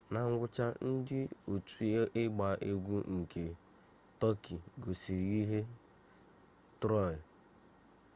na 0.13 0.19
ngwụcha 0.29 0.65
ndị 0.87 1.19
otu 1.53 1.75
igba 2.23 2.49
egwu 2.69 2.95
nke 3.17 3.43
tọki 4.19 4.55
gosiri 4.83 5.25
ihe 5.41 5.59
ngosi 5.65 6.77
troị 6.79 7.17